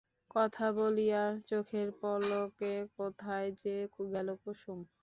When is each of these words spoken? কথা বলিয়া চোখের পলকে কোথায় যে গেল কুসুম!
কথা 0.31 0.65
বলিয়া 0.77 1.21
চোখের 1.49 1.87
পলকে 2.01 2.71
কোথায় 2.97 3.49
যে 3.61 3.75
গেল 4.13 4.27
কুসুম! 4.43 4.79